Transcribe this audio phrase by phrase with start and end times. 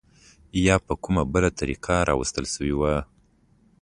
[0.65, 2.95] یا په کومه بله طریقه راوستل شوي وو.